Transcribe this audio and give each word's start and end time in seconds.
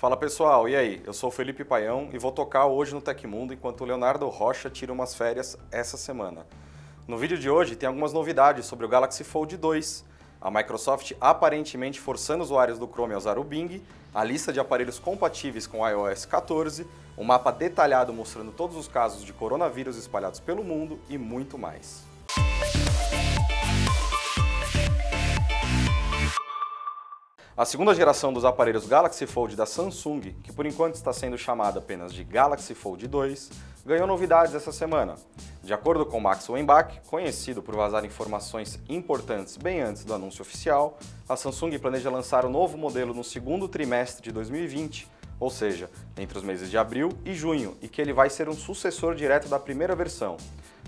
Fala 0.00 0.16
pessoal, 0.16 0.66
e 0.66 0.74
aí? 0.74 1.02
Eu 1.04 1.12
sou 1.12 1.30
Felipe 1.30 1.62
Paião 1.62 2.08
e 2.10 2.16
vou 2.16 2.32
tocar 2.32 2.64
hoje 2.64 2.94
no 2.94 3.02
Tecmundo 3.02 3.52
enquanto 3.52 3.82
o 3.82 3.84
Leonardo 3.84 4.26
Rocha 4.28 4.70
tira 4.70 4.90
umas 4.90 5.14
férias 5.14 5.58
essa 5.70 5.98
semana. 5.98 6.46
No 7.06 7.18
vídeo 7.18 7.36
de 7.36 7.50
hoje 7.50 7.76
tem 7.76 7.86
algumas 7.86 8.10
novidades 8.10 8.64
sobre 8.64 8.86
o 8.86 8.88
Galaxy 8.88 9.22
Fold 9.22 9.58
2, 9.58 10.02
a 10.40 10.50
Microsoft 10.50 11.12
aparentemente 11.20 12.00
forçando 12.00 12.42
usuários 12.42 12.78
do 12.78 12.88
Chrome 12.88 13.12
a 13.12 13.18
usar 13.18 13.38
o 13.38 13.44
Bing, 13.44 13.82
a 14.14 14.24
lista 14.24 14.50
de 14.54 14.58
aparelhos 14.58 14.98
compatíveis 14.98 15.66
com 15.66 15.86
iOS 15.86 16.24
14, 16.24 16.86
um 17.18 17.22
mapa 17.24 17.50
detalhado 17.50 18.10
mostrando 18.10 18.52
todos 18.52 18.78
os 18.78 18.88
casos 18.88 19.22
de 19.22 19.34
coronavírus 19.34 19.98
espalhados 19.98 20.40
pelo 20.40 20.64
mundo 20.64 20.98
e 21.10 21.18
muito 21.18 21.58
mais. 21.58 22.06
A 27.60 27.66
segunda 27.66 27.94
geração 27.94 28.32
dos 28.32 28.46
aparelhos 28.46 28.86
Galaxy 28.86 29.26
Fold 29.26 29.54
da 29.54 29.66
Samsung, 29.66 30.32
que 30.42 30.50
por 30.50 30.64
enquanto 30.64 30.94
está 30.94 31.12
sendo 31.12 31.36
chamada 31.36 31.78
apenas 31.78 32.10
de 32.14 32.24
Galaxy 32.24 32.74
Fold 32.74 33.06
2, 33.06 33.50
ganhou 33.84 34.06
novidades 34.06 34.54
essa 34.54 34.72
semana. 34.72 35.16
De 35.62 35.74
acordo 35.74 36.06
com 36.06 36.18
Max 36.18 36.48
Weinbach, 36.48 37.02
conhecido 37.06 37.62
por 37.62 37.76
vazar 37.76 38.02
informações 38.06 38.80
importantes 38.88 39.58
bem 39.58 39.82
antes 39.82 40.06
do 40.06 40.14
anúncio 40.14 40.40
oficial, 40.40 40.98
a 41.28 41.36
Samsung 41.36 41.78
planeja 41.78 42.08
lançar 42.08 42.46
o 42.46 42.48
novo 42.48 42.78
modelo 42.78 43.12
no 43.12 43.22
segundo 43.22 43.68
trimestre 43.68 44.22
de 44.22 44.32
2020, 44.32 45.06
ou 45.38 45.50
seja, 45.50 45.90
entre 46.16 46.38
os 46.38 46.42
meses 46.42 46.70
de 46.70 46.78
abril 46.78 47.10
e 47.26 47.34
junho, 47.34 47.76
e 47.82 47.88
que 47.88 48.00
ele 48.00 48.14
vai 48.14 48.30
ser 48.30 48.48
um 48.48 48.54
sucessor 48.54 49.14
direto 49.14 49.48
da 49.48 49.58
primeira 49.58 49.94
versão. 49.94 50.38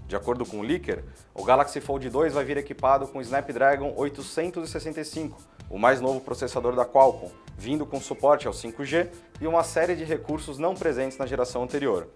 De 0.06 0.16
acordo 0.16 0.44
com 0.44 0.60
o 0.60 0.62
Leaker, 0.62 1.04
o 1.34 1.44
Galaxy 1.44 1.80
Fold 1.80 2.08
2 2.10 2.34
vai 2.34 2.44
vir 2.44 2.56
equipado 2.56 3.06
com 3.08 3.18
o 3.18 3.22
Snapdragon 3.22 3.94
865, 3.96 5.40
o 5.70 5.78
mais 5.78 6.00
novo 6.00 6.20
processador 6.20 6.74
da 6.74 6.84
Qualcomm, 6.84 7.30
vindo 7.56 7.86
com 7.86 8.00
suporte 8.00 8.46
ao 8.46 8.52
5G 8.52 9.08
e 9.40 9.46
uma 9.46 9.64
série 9.64 9.96
de 9.96 10.04
recursos 10.04 10.58
não 10.58 10.74
presentes 10.74 11.16
na 11.16 11.26
geração 11.26 11.62
anterior. 11.62 12.08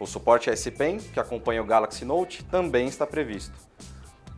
O 0.00 0.06
suporte 0.06 0.50
S 0.50 0.70
Pen, 0.70 0.98
que 0.98 1.20
acompanha 1.20 1.62
o 1.62 1.66
Galaxy 1.66 2.04
Note, 2.04 2.42
também 2.44 2.88
está 2.88 3.06
previsto. 3.06 3.54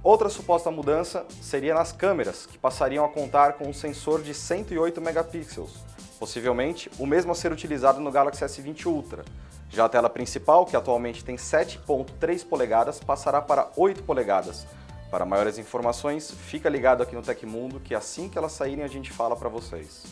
Outra 0.03 0.28
suposta 0.28 0.70
mudança 0.70 1.27
seria 1.41 1.75
nas 1.75 1.91
câmeras, 1.91 2.47
que 2.47 2.59
passariam 2.59 3.05
a 3.05 3.09
contar 3.09 3.55
com 3.55 3.66
um 3.66 3.72
sensor 3.72 4.22
de 4.22 4.34
108 4.34 5.00
megapixels, 5.00 5.84
possivelmente 6.19 6.91
o 6.98 7.06
mesmo 7.06 7.33
a 7.33 7.34
ser 7.34 7.53
utilizado 7.53 8.00
no 8.00 8.11
Galaxy 8.11 8.45
S20 8.45 8.86
Ultra. 8.86 9.25
Já 9.69 9.84
a 9.84 9.89
tela 9.89 10.09
principal, 10.09 10.64
que 10.64 10.77
atualmente 10.77 11.25
tem 11.25 11.36
7.3 11.36 12.47
polegadas, 12.47 13.00
passará 13.00 13.42
para 13.42 13.70
8 13.77 14.03
polegadas, 14.03 14.67
para 15.11 15.25
maiores 15.25 15.56
informações, 15.56 16.31
fica 16.31 16.69
ligado 16.69 17.03
aqui 17.03 17.14
no 17.14 17.22
Tecmundo 17.22 17.81
que 17.81 17.94
assim 17.94 18.28
que 18.28 18.37
elas 18.37 18.53
saírem 18.53 18.84
a 18.84 18.89
gente 18.89 19.12
fala 19.12 19.37
para 19.37 19.48
vocês. 19.48 20.05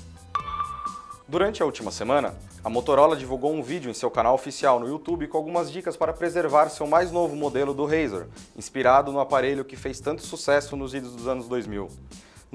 Durante 1.27 1.63
a 1.63 1.67
última 1.67 1.91
semana, 1.91 2.35
a 2.63 2.69
Motorola 2.69 3.17
divulgou 3.17 3.53
um 3.53 3.63
vídeo 3.63 3.91
em 3.91 3.95
seu 3.95 4.11
canal 4.11 4.35
oficial 4.35 4.79
no 4.79 4.87
YouTube 4.87 5.27
com 5.27 5.39
algumas 5.39 5.73
dicas 5.73 5.97
para 5.97 6.13
preservar 6.13 6.69
seu 6.69 6.87
mais 6.87 7.11
novo 7.11 7.35
modelo 7.35 7.73
do 7.73 7.87
Razr, 7.87 8.27
inspirado 8.55 9.11
no 9.11 9.19
aparelho 9.19 9.65
que 9.65 9.75
fez 9.75 10.01
tanto 10.01 10.23
sucesso 10.23 10.77
nos 10.77 10.95
idos 10.95 11.17
dos 11.17 11.27
anos 11.27 11.49
2000. 11.49 11.89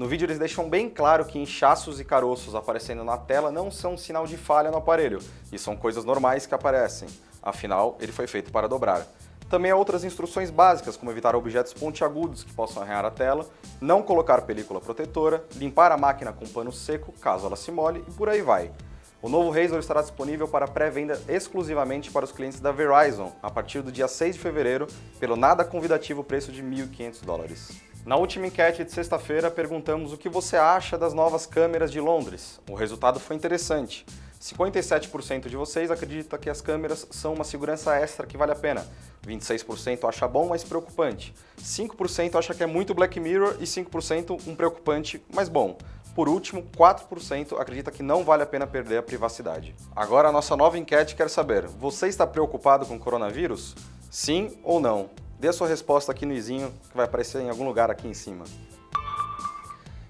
No 0.00 0.08
vídeo 0.08 0.24
eles 0.24 0.38
deixam 0.38 0.66
bem 0.66 0.88
claro 0.88 1.26
que 1.26 1.38
inchaços 1.38 2.00
e 2.00 2.04
caroços 2.06 2.54
aparecendo 2.54 3.04
na 3.04 3.18
tela 3.18 3.52
não 3.52 3.70
são 3.70 3.98
sinal 3.98 4.26
de 4.26 4.38
falha 4.38 4.70
no 4.70 4.78
aparelho, 4.78 5.18
e 5.52 5.58
são 5.58 5.76
coisas 5.76 6.06
normais 6.06 6.46
que 6.46 6.54
aparecem, 6.54 7.06
afinal 7.42 7.98
ele 8.00 8.10
foi 8.10 8.26
feito 8.26 8.50
para 8.50 8.66
dobrar. 8.66 9.06
Também 9.50 9.70
há 9.70 9.76
outras 9.76 10.02
instruções 10.02 10.48
básicas, 10.48 10.96
como 10.96 11.10
evitar 11.10 11.36
objetos 11.36 11.74
pontiagudos 11.74 12.42
que 12.42 12.54
possam 12.54 12.82
arranhar 12.82 13.04
a 13.04 13.10
tela, 13.10 13.46
não 13.78 14.02
colocar 14.02 14.40
película 14.40 14.80
protetora, 14.80 15.44
limpar 15.56 15.92
a 15.92 15.98
máquina 15.98 16.32
com 16.32 16.48
pano 16.48 16.72
seco 16.72 17.12
caso 17.20 17.46
ela 17.46 17.54
se 17.54 17.70
molhe 17.70 18.02
e 18.08 18.10
por 18.12 18.30
aí 18.30 18.40
vai. 18.40 18.72
O 19.20 19.28
novo 19.28 19.50
Razr 19.50 19.76
estará 19.80 20.00
disponível 20.00 20.48
para 20.48 20.66
pré-venda 20.66 21.20
exclusivamente 21.28 22.10
para 22.10 22.24
os 22.24 22.32
clientes 22.32 22.58
da 22.58 22.72
Verizon 22.72 23.32
a 23.42 23.50
partir 23.50 23.82
do 23.82 23.92
dia 23.92 24.08
6 24.08 24.36
de 24.36 24.40
fevereiro 24.40 24.86
pelo 25.18 25.36
nada 25.36 25.62
convidativo 25.62 26.24
preço 26.24 26.50
de 26.50 26.62
1.500 26.62 27.22
dólares. 27.22 27.89
Na 28.04 28.16
última 28.16 28.46
enquete 28.46 28.82
de 28.82 28.90
sexta-feira, 28.90 29.50
perguntamos 29.50 30.12
o 30.12 30.16
que 30.16 30.28
você 30.28 30.56
acha 30.56 30.96
das 30.96 31.12
novas 31.12 31.44
câmeras 31.44 31.92
de 31.92 32.00
Londres. 32.00 32.58
O 32.68 32.74
resultado 32.74 33.20
foi 33.20 33.36
interessante. 33.36 34.06
57% 34.40 35.48
de 35.48 35.56
vocês 35.56 35.90
acredita 35.90 36.38
que 36.38 36.48
as 36.48 36.62
câmeras 36.62 37.06
são 37.10 37.34
uma 37.34 37.44
segurança 37.44 37.94
extra 37.94 38.26
que 38.26 38.38
vale 38.38 38.52
a 38.52 38.56
pena. 38.56 38.86
26% 39.26 40.08
acha 40.08 40.26
bom, 40.26 40.48
mas 40.48 40.64
preocupante. 40.64 41.34
5% 41.62 42.38
acha 42.38 42.54
que 42.54 42.62
é 42.62 42.66
muito 42.66 42.94
Black 42.94 43.20
Mirror 43.20 43.56
e 43.60 43.64
5% 43.64 44.48
um 44.48 44.56
preocupante, 44.56 45.22
mas 45.34 45.50
bom. 45.50 45.76
Por 46.14 46.26
último, 46.26 46.62
4% 46.74 47.60
acredita 47.60 47.90
que 47.90 48.02
não 48.02 48.24
vale 48.24 48.42
a 48.42 48.46
pena 48.46 48.66
perder 48.66 48.96
a 48.96 49.02
privacidade. 49.02 49.74
Agora 49.94 50.30
a 50.30 50.32
nossa 50.32 50.56
nova 50.56 50.78
enquete 50.78 51.14
quer 51.14 51.28
saber: 51.28 51.66
você 51.66 52.08
está 52.08 52.26
preocupado 52.26 52.86
com 52.86 52.96
o 52.96 52.98
coronavírus? 52.98 53.76
Sim 54.10 54.58
ou 54.64 54.80
não? 54.80 55.10
Dê 55.40 55.48
a 55.48 55.54
sua 55.54 55.66
resposta 55.66 56.12
aqui 56.12 56.26
no 56.26 56.34
izinho, 56.34 56.70
que 56.90 56.94
vai 56.94 57.06
aparecer 57.06 57.40
em 57.40 57.48
algum 57.48 57.64
lugar 57.64 57.90
aqui 57.90 58.06
em 58.06 58.12
cima. 58.12 58.44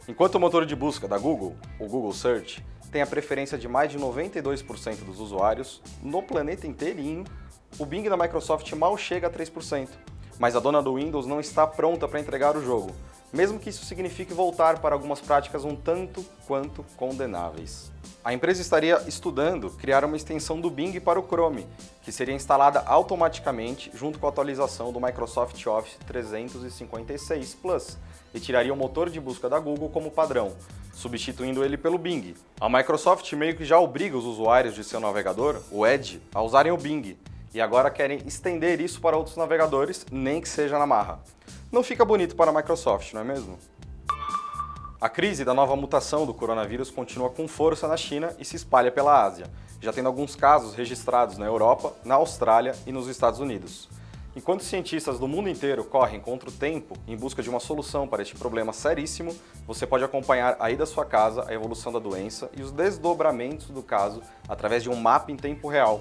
Enquanto 0.09 0.35
o 0.35 0.41
motor 0.41 0.67
de 0.67 0.75
busca 0.75 1.07
da 1.07 1.17
Google, 1.17 1.55
o 1.79 1.87
Google 1.87 2.13
Search, 2.13 2.67
tem 2.91 3.01
a 3.01 3.07
preferência 3.07 3.57
de 3.57 3.69
mais 3.69 3.93
de 3.93 3.97
92% 3.97 5.05
dos 5.05 5.21
usuários 5.21 5.81
no 6.03 6.21
planeta 6.21 6.67
inteirinho, 6.67 7.23
o 7.79 7.87
Bing 7.87 8.09
da 8.09 8.17
Microsoft 8.17 8.73
mal 8.73 8.97
chega 8.99 9.29
a 9.29 9.31
3%. 9.31 9.91
Mas 10.37 10.57
a 10.57 10.59
dona 10.59 10.83
do 10.83 10.97
Windows 10.97 11.27
não 11.27 11.39
está 11.39 11.65
pronta 11.65 12.09
para 12.09 12.19
entregar 12.19 12.57
o 12.57 12.65
jogo, 12.65 12.91
mesmo 13.33 13.59
que 13.59 13.71
isso 13.71 13.85
signifique 13.85 14.33
voltar 14.33 14.79
para 14.81 14.95
algumas 14.95 15.21
práticas 15.21 15.65
um 15.65 15.77
tanto 15.77 16.25
quanto 16.47 16.85
condenáveis. 16.97 17.91
A 18.23 18.35
empresa 18.35 18.61
estaria 18.61 19.03
estudando 19.07 19.71
criar 19.71 20.05
uma 20.05 20.17
extensão 20.17 20.61
do 20.61 20.69
Bing 20.69 21.01
para 21.01 21.19
o 21.19 21.27
Chrome, 21.27 21.67
que 22.03 22.13
seria 22.13 22.35
instalada 22.35 22.81
automaticamente 22.81 23.91
junto 23.95 24.19
com 24.19 24.27
a 24.27 24.29
atualização 24.29 24.93
do 24.93 25.01
Microsoft 25.01 25.67
Office 25.67 25.97
356 26.07 27.55
Plus 27.55 27.97
e 28.35 28.41
tiraria 28.41 28.75
o 28.75 28.77
motor 28.77 29.09
de 29.09 29.19
busca 29.19 29.49
da 29.49 29.59
Google 29.59 29.89
como 29.89 30.11
padrão, 30.11 30.55
substituindo 30.93 31.65
ele 31.65 31.79
pelo 31.79 31.97
Bing. 31.97 32.35
A 32.61 32.69
Microsoft 32.69 33.33
meio 33.33 33.57
que 33.57 33.65
já 33.65 33.81
obriga 33.81 34.19
os 34.19 34.25
usuários 34.25 34.75
de 34.75 34.85
seu 34.85 35.01
navegador, 35.01 35.63
o 35.71 35.87
Edge, 35.87 36.21
a 36.35 36.43
usarem 36.43 36.73
o 36.73 36.77
Bing, 36.77 37.17
e 37.55 37.61
agora 37.61 37.91
querem 37.91 38.23
estender 38.27 38.81
isso 38.81 39.01
para 39.01 39.17
outros 39.17 39.37
navegadores, 39.37 40.07
nem 40.13 40.41
que 40.41 40.49
seja 40.49 40.79
na 40.79 40.87
marra. 40.87 41.21
Não 41.73 41.85
fica 41.85 42.05
bonito 42.05 42.35
para 42.35 42.51
a 42.51 42.55
Microsoft, 42.55 43.13
não 43.13 43.21
é 43.21 43.25
mesmo? 43.25 43.57
A 45.01 45.09
crise 45.09 45.45
da 45.45 45.55
nova 45.55 45.77
mutação 45.77 46.27
do 46.27 46.35
coronavírus 46.35 46.91
continua 46.91 47.31
com 47.31 47.47
força 47.47 47.87
na 47.87 47.97
China 47.97 48.35
e 48.41 48.45
se 48.45 48.57
espalha 48.57 48.91
pela 48.91 49.25
Ásia, 49.25 49.47
já 49.81 49.93
tendo 49.93 50.09
alguns 50.09 50.35
casos 50.35 50.75
registrados 50.75 51.39
na 51.39 51.47
Europa, 51.47 51.95
na 52.05 52.17
Austrália 52.17 52.75
e 52.85 52.91
nos 52.91 53.07
Estados 53.07 53.39
Unidos. 53.39 53.89
Enquanto 54.35 54.65
cientistas 54.65 55.21
do 55.21 55.29
mundo 55.29 55.49
inteiro 55.49 55.85
correm 55.85 56.19
contra 56.19 56.49
o 56.49 56.53
tempo 56.53 56.97
em 57.07 57.17
busca 57.17 57.41
de 57.41 57.49
uma 57.49 57.61
solução 57.61 58.09
para 58.09 58.23
este 58.23 58.35
problema 58.35 58.73
seríssimo, 58.73 59.33
você 59.65 59.87
pode 59.87 60.03
acompanhar 60.03 60.57
aí 60.59 60.77
da 60.77 60.87
sua 60.87 61.05
casa 61.05 61.45
a 61.49 61.55
evolução 61.55 61.93
da 61.93 62.01
doença 62.01 62.51
e 62.57 62.63
os 62.63 62.73
desdobramentos 62.73 63.69
do 63.69 63.83
caso 63.83 64.23
através 64.49 64.83
de 64.83 64.91
um 64.91 64.97
mapa 64.97 65.31
em 65.31 65.37
tempo 65.37 65.69
real. 65.69 66.01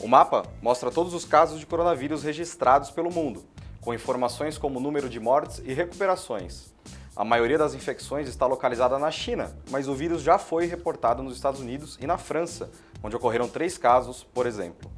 O 0.00 0.08
mapa 0.08 0.44
mostra 0.62 0.90
todos 0.90 1.12
os 1.12 1.26
casos 1.26 1.60
de 1.60 1.66
coronavírus 1.66 2.22
registrados 2.22 2.90
pelo 2.90 3.12
mundo, 3.12 3.44
com 3.80 3.94
informações 3.94 4.58
como 4.58 4.80
número 4.80 5.08
de 5.08 5.20
mortes 5.20 5.62
e 5.64 5.72
recuperações. 5.72 6.72
A 7.14 7.24
maioria 7.24 7.58
das 7.58 7.74
infecções 7.74 8.28
está 8.28 8.46
localizada 8.46 8.98
na 8.98 9.10
China, 9.10 9.56
mas 9.70 9.88
o 9.88 9.94
vírus 9.94 10.22
já 10.22 10.38
foi 10.38 10.66
reportado 10.66 11.22
nos 11.22 11.34
Estados 11.34 11.60
Unidos 11.60 11.98
e 12.00 12.06
na 12.06 12.16
França, 12.16 12.70
onde 13.02 13.16
ocorreram 13.16 13.48
três 13.48 13.76
casos, 13.76 14.22
por 14.22 14.46
exemplo. 14.46 14.90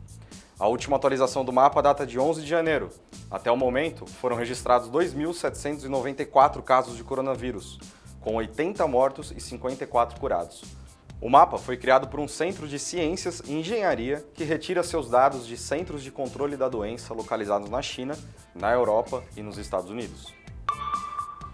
A 0.59 0.69
última 0.69 0.97
atualização 0.97 1.43
do 1.43 1.53
mapa 1.53 1.81
data 1.81 2.07
de 2.07 2.19
11 2.19 2.43
de 2.43 2.47
janeiro. 2.47 2.91
Até 3.31 3.51
o 3.51 3.57
momento, 3.57 4.05
foram 4.05 4.37
registrados 4.37 4.91
2.794 4.91 6.63
casos 6.63 6.97
de 6.97 7.03
coronavírus, 7.03 7.79
com 8.21 8.35
80 8.35 8.87
mortos 8.87 9.33
e 9.35 9.41
54 9.41 10.21
curados. 10.21 10.63
O 11.21 11.29
mapa 11.29 11.59
foi 11.59 11.77
criado 11.77 12.09
por 12.09 12.19
um 12.19 12.27
centro 12.27 12.67
de 12.67 12.79
ciências 12.79 13.43
e 13.45 13.53
engenharia 13.53 14.25
que 14.33 14.43
retira 14.43 14.83
seus 14.83 15.11
dados 15.11 15.47
de 15.47 15.55
centros 15.55 16.03
de 16.03 16.11
controle 16.11 16.57
da 16.57 16.67
doença 16.67 17.13
localizados 17.13 17.69
na 17.69 17.83
China, 17.83 18.17
na 18.55 18.73
Europa 18.73 19.23
e 19.37 19.43
nos 19.43 19.59
Estados 19.59 19.91
Unidos. 19.91 20.33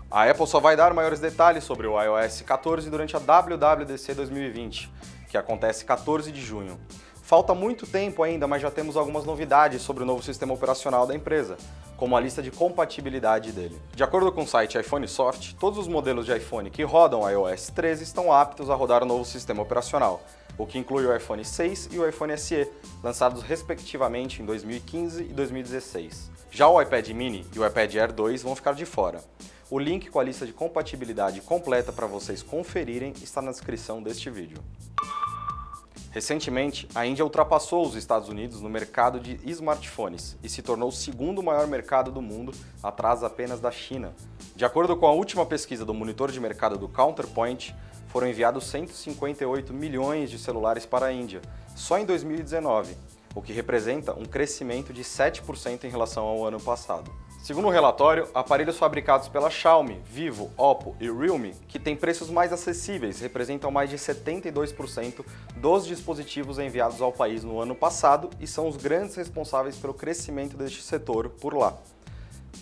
A 0.08 0.31
Apple 0.31 0.46
só 0.46 0.61
vai 0.61 0.76
dar 0.76 0.94
maiores 0.94 1.19
detalhes 1.19 1.64
sobre 1.64 1.88
o 1.88 2.00
iOS 2.00 2.43
14 2.43 2.88
durante 2.88 3.17
a 3.17 3.19
WWDC 3.19 4.14
2020, 4.14 4.88
que 5.29 5.37
acontece 5.37 5.85
14 5.85 6.31
de 6.31 6.41
junho. 6.41 6.79
Falta 7.26 7.52
muito 7.56 7.88
tempo 7.88 8.23
ainda, 8.23 8.46
mas 8.46 8.62
já 8.62 8.70
temos 8.70 8.96
algumas 8.96 9.25
novidades 9.25 9.82
sobre 9.82 10.05
o 10.05 10.06
novo 10.06 10.23
sistema 10.23 10.55
operacional 10.55 11.08
da 11.08 11.12
empresa, 11.12 11.56
como 11.96 12.17
a 12.17 12.20
lista 12.20 12.40
de 12.40 12.52
compatibilidade 12.52 13.50
dele. 13.50 13.76
De 13.96 14.05
acordo 14.05 14.31
com 14.31 14.44
o 14.44 14.46
site 14.46 14.78
iPhone 14.78 15.08
Soft, 15.08 15.55
todos 15.55 15.76
os 15.76 15.88
modelos 15.88 16.25
de 16.25 16.37
iPhone 16.37 16.70
que 16.70 16.84
rodam 16.84 17.28
iOS 17.28 17.70
13 17.75 18.05
estão 18.05 18.32
aptos 18.32 18.70
a 18.70 18.76
rodar 18.76 19.02
o 19.02 19.06
novo 19.06 19.25
sistema 19.25 19.61
operacional, 19.61 20.23
o 20.56 20.64
que 20.64 20.78
inclui 20.78 21.05
o 21.05 21.17
iPhone 21.17 21.44
6 21.44 21.88
e 21.90 21.99
o 21.99 22.08
iPhone 22.08 22.38
SE, 22.38 22.70
lançados 23.02 23.43
respectivamente 23.43 24.40
em 24.40 24.44
2015 24.44 25.25
e 25.25 25.32
2016. 25.32 26.31
Já 26.52 26.69
o 26.69 26.81
iPad 26.81 27.08
mini 27.08 27.44
e 27.52 27.58
o 27.58 27.67
iPad 27.67 27.93
Air 27.96 28.12
2 28.12 28.44
vão 28.44 28.55
ficar 28.55 28.75
de 28.75 28.87
fora. 28.87 29.20
O 29.69 29.81
link 29.81 30.11
com 30.11 30.20
a 30.20 30.22
lista 30.22 30.46
de 30.46 30.52
compatibilidade 30.52 31.40
completa 31.40 31.93
para 31.93 32.06
vocês 32.06 32.40
conferirem 32.40 33.12
está 33.20 33.43
na 33.43 33.50
descrição 33.50 34.00
deste 34.00 34.31
vídeo. 34.31 34.62
Recentemente, 36.17 36.89
a 36.95 37.05
Índia 37.05 37.23
ultrapassou 37.23 37.87
os 37.87 37.95
Estados 37.95 38.31
Unidos 38.31 38.63
no 38.63 38.71
mercado 38.71 39.21
de 39.21 39.39
smartphones 39.45 40.35
e 40.43 40.49
se 40.49 40.63
tornou 40.63 40.89
o 40.89 40.93
segundo 40.93 41.43
maior 41.43 41.67
mercado 41.67 42.11
do 42.11 42.23
mundo, 42.23 42.55
atrás 42.83 43.23
apenas 43.23 43.61
da 43.61 43.71
China. 43.71 44.15
De 44.55 44.65
acordo 44.65 44.97
com 44.97 45.07
a 45.07 45.13
última 45.13 45.45
pesquisa 45.45 45.85
do 45.85 45.93
monitor 45.93 46.33
de 46.33 46.41
mercado 46.41 46.79
do 46.79 46.89
Counterpoint, 46.89 47.77
foram 48.09 48.29
enviados 48.29 48.65
158 48.65 49.75
milhões 49.75 50.31
de 50.31 50.39
celulares 50.39 50.87
para 50.87 51.05
a 51.05 51.13
Índia, 51.13 51.43
só 51.75 51.99
em 51.99 52.07
2019, 52.07 52.97
o 53.35 53.43
que 53.43 53.53
representa 53.53 54.15
um 54.15 54.25
crescimento 54.25 54.95
de 54.95 55.05
7% 55.05 55.85
em 55.85 55.91
relação 55.91 56.25
ao 56.25 56.47
ano 56.47 56.59
passado. 56.59 57.13
Segundo 57.46 57.69
o 57.69 57.70
relatório, 57.70 58.28
aparelhos 58.34 58.76
fabricados 58.76 59.28
pela 59.28 59.48
Xiaomi, 59.48 60.02
Vivo, 60.04 60.50
Oppo 60.56 60.96
e 60.98 61.08
Realme, 61.08 61.54
que 61.69 61.78
têm 61.78 61.94
preços 61.94 62.28
mais 62.28 62.52
acessíveis, 62.52 63.20
representam 63.20 63.70
mais 63.70 63.88
de 63.88 63.96
72% 63.96 65.25
dos 65.54 65.87
dispositivos 65.87 66.58
enviados 66.58 67.00
ao 67.00 67.12
país 67.12 67.44
no 67.44 67.60
ano 67.60 67.72
passado 67.72 68.31
e 68.40 68.48
são 68.48 68.66
os 68.66 68.76
grandes 68.76 69.14
responsáveis 69.14 69.76
pelo 69.76 69.94
crescimento 69.94 70.56
deste 70.56 70.82
setor 70.82 71.28
por 71.40 71.54
lá. 71.54 71.78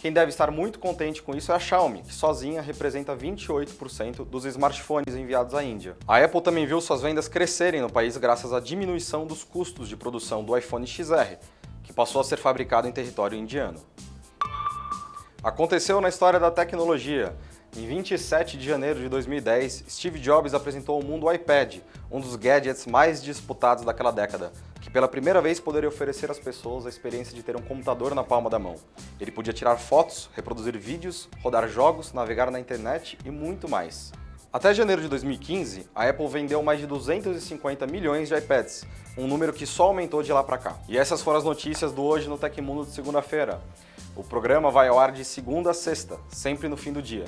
Quem 0.02 0.12
deve 0.12 0.28
estar 0.28 0.50
muito 0.50 0.78
contente 0.78 1.22
com 1.22 1.34
isso 1.34 1.50
é 1.50 1.54
a 1.54 1.58
Xiaomi, 1.58 2.02
que 2.02 2.12
sozinha 2.12 2.60
representa 2.60 3.16
28% 3.16 4.22
dos 4.26 4.44
smartphones 4.44 5.16
enviados 5.16 5.54
à 5.54 5.64
Índia. 5.64 5.96
A 6.06 6.22
Apple 6.22 6.42
também 6.42 6.66
viu 6.66 6.78
suas 6.82 7.00
vendas 7.00 7.26
crescerem 7.26 7.80
no 7.80 7.90
país 7.90 8.18
graças 8.18 8.52
à 8.52 8.60
diminuição 8.60 9.26
dos 9.26 9.44
custos 9.44 9.88
de 9.88 9.96
produção 9.96 10.44
do 10.44 10.54
iPhone 10.54 10.86
XR, 10.86 11.38
que 11.82 11.90
passou 11.90 12.20
a 12.20 12.24
ser 12.24 12.36
fabricado 12.36 12.86
em 12.86 12.92
território 12.92 13.38
indiano. 13.38 13.80
Aconteceu 15.44 16.00
na 16.00 16.08
história 16.08 16.40
da 16.40 16.50
tecnologia. 16.50 17.36
Em 17.76 17.86
27 17.86 18.56
de 18.56 18.66
janeiro 18.66 18.98
de 18.98 19.10
2010, 19.10 19.84
Steve 19.86 20.18
Jobs 20.18 20.54
apresentou 20.54 20.96
ao 20.96 21.02
mundo 21.02 21.26
o 21.26 21.32
iPad, 21.32 21.80
um 22.10 22.18
dos 22.18 22.34
gadgets 22.34 22.86
mais 22.86 23.22
disputados 23.22 23.84
daquela 23.84 24.10
década, 24.10 24.50
que 24.80 24.88
pela 24.90 25.06
primeira 25.06 25.42
vez 25.42 25.60
poderia 25.60 25.90
oferecer 25.90 26.30
às 26.30 26.38
pessoas 26.38 26.86
a 26.86 26.88
experiência 26.88 27.36
de 27.36 27.42
ter 27.42 27.56
um 27.56 27.60
computador 27.60 28.14
na 28.14 28.24
palma 28.24 28.48
da 28.48 28.58
mão. 28.58 28.76
Ele 29.20 29.30
podia 29.30 29.52
tirar 29.52 29.76
fotos, 29.76 30.30
reproduzir 30.34 30.78
vídeos, 30.78 31.28
rodar 31.42 31.68
jogos, 31.68 32.14
navegar 32.14 32.50
na 32.50 32.58
internet 32.58 33.18
e 33.22 33.30
muito 33.30 33.68
mais. 33.68 34.12
Até 34.50 34.72
janeiro 34.72 35.02
de 35.02 35.08
2015, 35.08 35.90
a 35.94 36.08
Apple 36.08 36.26
vendeu 36.26 36.62
mais 36.62 36.80
de 36.80 36.86
250 36.86 37.86
milhões 37.86 38.28
de 38.28 38.34
iPads, 38.34 38.86
um 39.18 39.26
número 39.26 39.52
que 39.52 39.66
só 39.66 39.88
aumentou 39.88 40.22
de 40.22 40.32
lá 40.32 40.42
para 40.42 40.56
cá. 40.56 40.78
E 40.88 40.96
essas 40.96 41.20
foram 41.20 41.36
as 41.36 41.44
notícias 41.44 41.92
do 41.92 42.02
Hoje 42.02 42.30
no 42.30 42.38
Tecmundo 42.38 42.86
de 42.86 42.92
segunda-feira. 42.92 43.60
O 44.16 44.22
programa 44.22 44.70
vai 44.70 44.86
ao 44.86 44.98
ar 44.98 45.10
de 45.10 45.24
segunda 45.24 45.72
a 45.72 45.74
sexta, 45.74 46.18
sempre 46.28 46.68
no 46.68 46.76
fim 46.76 46.92
do 46.92 47.02
dia. 47.02 47.24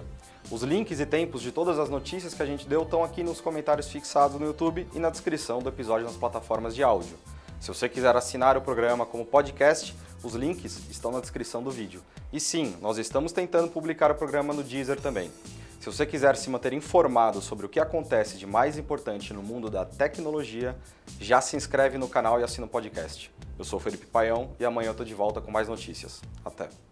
Os 0.52 0.62
links 0.62 1.00
e 1.00 1.06
tempos 1.06 1.42
de 1.42 1.50
todas 1.50 1.80
as 1.80 1.90
notícias 1.90 2.32
que 2.32 2.40
a 2.40 2.46
gente 2.46 2.68
deu 2.68 2.82
estão 2.82 3.02
aqui 3.02 3.24
nos 3.24 3.40
comentários 3.40 3.88
fixados 3.88 4.38
no 4.38 4.46
YouTube 4.46 4.86
e 4.94 4.98
na 5.00 5.10
descrição 5.10 5.58
do 5.58 5.68
episódio 5.68 6.06
nas 6.06 6.14
plataformas 6.14 6.76
de 6.76 6.84
áudio. 6.84 7.16
Se 7.58 7.66
você 7.66 7.88
quiser 7.88 8.14
assinar 8.14 8.56
o 8.56 8.60
programa 8.60 9.04
como 9.04 9.26
podcast, 9.26 9.96
os 10.22 10.34
links 10.34 10.88
estão 10.88 11.10
na 11.10 11.18
descrição 11.18 11.60
do 11.60 11.72
vídeo. 11.72 12.00
E 12.32 12.38
sim, 12.38 12.76
nós 12.80 12.98
estamos 12.98 13.32
tentando 13.32 13.68
publicar 13.68 14.12
o 14.12 14.14
programa 14.14 14.54
no 14.54 14.62
Deezer 14.62 15.00
também. 15.00 15.32
Se 15.80 15.86
você 15.86 16.04
quiser 16.04 16.36
se 16.36 16.50
manter 16.50 16.72
informado 16.72 17.40
sobre 17.40 17.66
o 17.66 17.68
que 17.68 17.78
acontece 17.78 18.38
de 18.38 18.46
mais 18.46 18.76
importante 18.76 19.32
no 19.32 19.42
mundo 19.42 19.70
da 19.70 19.84
tecnologia, 19.84 20.76
já 21.20 21.40
se 21.40 21.56
inscreve 21.56 21.96
no 21.96 22.08
canal 22.08 22.40
e 22.40 22.44
assina 22.44 22.66
o 22.66 22.68
podcast. 22.68 23.32
Eu 23.58 23.64
sou 23.64 23.78
Felipe 23.78 24.06
Paião 24.06 24.50
e 24.58 24.64
amanhã 24.64 24.88
eu 24.88 24.92
estou 24.92 25.06
de 25.06 25.14
volta 25.14 25.40
com 25.40 25.50
mais 25.50 25.68
notícias. 25.68 26.20
Até! 26.44 26.86